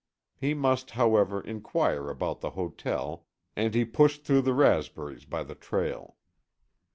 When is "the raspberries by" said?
4.41-5.43